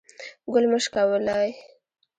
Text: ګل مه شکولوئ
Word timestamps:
ګل 0.51 0.65
مه 0.71 0.77
شکولوئ 0.83 1.51